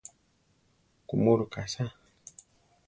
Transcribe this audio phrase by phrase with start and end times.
[1.07, 1.85] Kuʼmurúka asá!